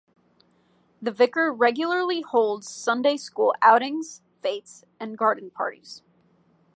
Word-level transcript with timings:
The 0.99 1.11
Vicar 1.11 1.53
regularly 1.53 2.21
holds 2.21 2.67
Sunday 2.67 3.17
School 3.17 3.53
outings, 3.61 4.23
fetes, 4.41 4.83
and 4.99 5.15
garden 5.15 5.51
parties. 5.51 6.01